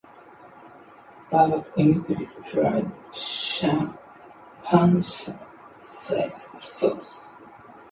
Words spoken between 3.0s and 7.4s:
"Shahanshah saith thus!".